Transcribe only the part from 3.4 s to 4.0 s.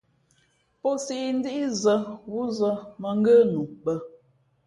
nu bᾱ.